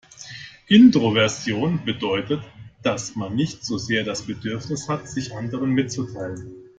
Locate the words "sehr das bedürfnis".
3.77-4.89